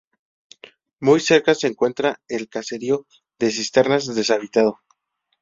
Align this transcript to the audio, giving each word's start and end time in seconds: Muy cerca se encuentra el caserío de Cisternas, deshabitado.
Muy 0.99 1.19
cerca 1.19 1.53
se 1.53 1.67
encuentra 1.67 2.19
el 2.27 2.49
caserío 2.49 3.05
de 3.37 3.51
Cisternas, 3.51 4.07
deshabitado. 4.15 4.79